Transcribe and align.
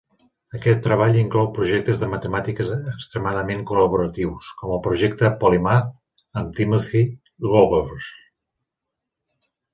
Aquest 0.59 0.79
treball 0.85 1.17
inclou 1.23 1.49
projectes 1.57 1.99
"de 2.03 2.07
matemàtiques 2.13 2.71
extremadament 2.93 3.61
col·laboratius" 3.73 4.49
com 4.63 4.73
el 4.79 4.83
projecte 4.89 5.31
Polymath 5.45 5.93
amb 6.43 6.59
Timothy 6.63 7.05
Gowers. 7.53 8.11